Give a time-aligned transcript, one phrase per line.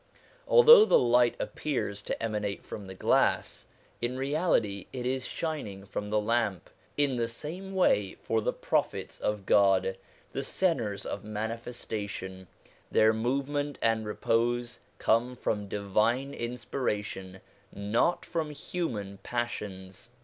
[0.47, 3.67] Although the light appears to emanate from the glass,
[4.01, 9.19] in reality it is shining from the lamp: in the same way for the Prophets
[9.19, 9.95] of God,
[10.31, 12.47] the centres of manifestation,
[12.89, 17.39] their movement and repose come from divine inspiration,
[17.71, 20.09] not from human passions.